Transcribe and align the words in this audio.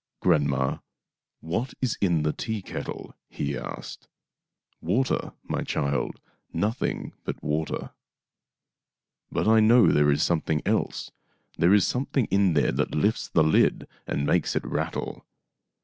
"Grandma, 0.23 0.79
what 1.41 1.75
is 1.79 1.95
in 2.01 2.23
the 2.23 2.33
teakettle?" 2.33 3.13
he 3.39 3.55
asked." 3.55 4.07
Water, 4.91 5.33
my 5.43 5.61
child— 5.61 6.19
nothing 6.53 7.13
but 7.23 7.43
water."" 7.43 7.91
But 9.31 9.47
I 9.47 9.59
know 9.59 9.85
there 9.91 10.09
is 10.09 10.23
something 10.23 10.63
else. 10.65 11.11
There 11.59 11.75
is 11.75 11.85
something 11.85 12.25
in 12.31 12.53
there 12.53 12.71
that 12.71 12.95
lifts 12.95 13.27
the 13.29 13.43
lid 13.43 13.87
and 14.07 14.25
makes 14.25 14.55
it 14.55 14.65
rattle." 14.65 15.23